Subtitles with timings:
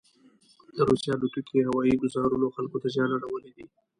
[0.77, 3.65] دروسیې الوتکوهوایي ګوزارونوخلکو ته زیان اړولی دی.